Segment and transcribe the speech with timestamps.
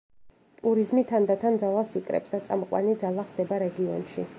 [0.61, 4.29] ტურიზმი თანდათან ძალას იკრებს და წამყვანი ძალა ხდება რეგიონში.